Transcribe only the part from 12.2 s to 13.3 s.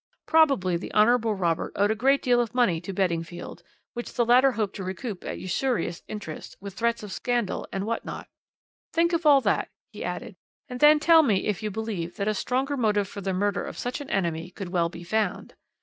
a stronger motive for